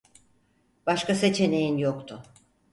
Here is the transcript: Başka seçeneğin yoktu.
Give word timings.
Başka 0.85 1.15
seçeneğin 1.15 1.77
yoktu. 1.77 2.23